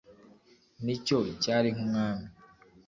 ni 0.83 0.95
cyo 1.05 1.19
cyari 1.41 1.67
nk 1.75 1.79
umwami 1.85 2.27